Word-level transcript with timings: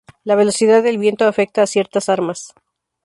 La 0.23 0.33
velocidad 0.33 0.81
del 0.81 0.97
viento 0.97 1.27
afecta 1.27 1.61
a 1.61 1.67
ciertas 1.67 2.09
armas. 2.09 2.55